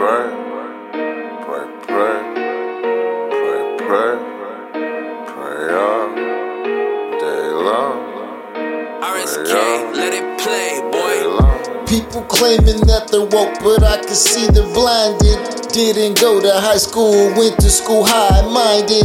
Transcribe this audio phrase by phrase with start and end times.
[0.00, 0.32] pray,
[1.44, 2.20] pray, pray,
[2.96, 3.36] pray,
[3.76, 4.16] pray,
[5.28, 6.08] pray all
[7.20, 8.00] day long.
[9.02, 11.84] RSK, let it play, boy.
[11.86, 15.36] People claiming that they're woke, but I can see they're blinded.
[15.68, 19.04] Didn't go to high school, went to school high minded.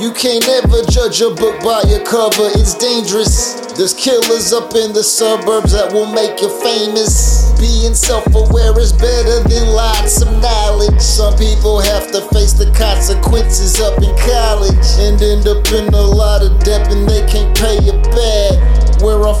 [0.00, 3.54] You can't ever judge a book by a cover, it's dangerous.
[3.78, 7.54] There's killers up in the suburbs that will make you famous.
[7.58, 11.00] Being self aware is better than lots of knowledge.
[11.00, 16.02] Some people have to face the consequences up in college and end up in a
[16.02, 18.53] lot of debt and they can't pay it back.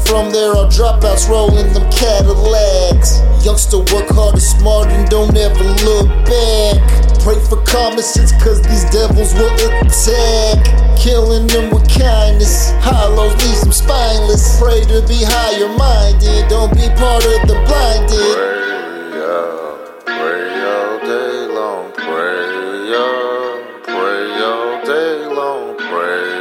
[0.06, 3.20] From, there are dropouts rolling them Cadillacs.
[3.44, 7.04] Youngster work hard and smart and don't ever look back.
[7.20, 9.48] Pray for common sense, cause these devils will
[9.80, 10.60] attack.
[10.98, 12.72] Killing them with kindness.
[12.80, 14.60] Hollows leave them spineless.
[14.60, 18.36] Pray to be higher minded, don't be part of the blinded.
[18.36, 21.92] Pray all, pray all day long.
[21.92, 25.76] Pray all, pray all day long.
[25.78, 26.33] Pray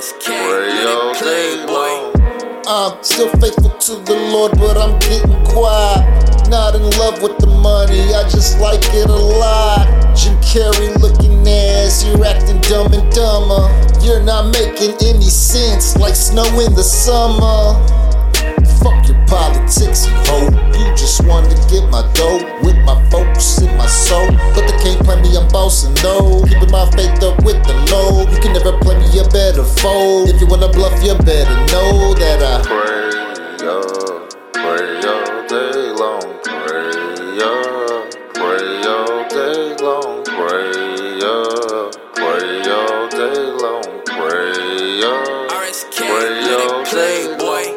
[0.00, 1.72] all, RSK, pray let all it play, day boy.
[1.72, 2.96] long.
[2.96, 6.48] I'm still faithful to the Lord, but I'm getting quiet.
[6.48, 9.86] Not in love with the money, I just like it a lot.
[10.16, 13.68] Jim Carrey looking ass, you're acting dumb and dumber.
[14.00, 17.76] You're not making any sense, like snow in the summer.
[18.82, 20.50] Fuck your politics, you hoe.
[20.78, 24.26] You just wanna get my dough with my folks in my soul.
[24.54, 26.42] But they can't play me, I'm bossing no.
[26.48, 27.74] Keeping my faith up with the
[29.80, 30.28] fold.
[30.28, 32.56] If you wanna bluff, you better know that I.
[32.68, 36.28] Pray all, pray all day long.
[36.44, 38.04] Pray all,
[38.38, 40.24] pray all day long.
[40.24, 43.88] Pray all, pray all day long.
[44.04, 47.69] Pray all, RSK, pray let all it play, day long.